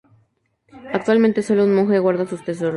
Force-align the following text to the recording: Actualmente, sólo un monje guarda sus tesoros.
Actualmente, 0.93 1.43
sólo 1.43 1.63
un 1.63 1.75
monje 1.75 1.99
guarda 1.99 2.25
sus 2.25 2.43
tesoros. 2.43 2.69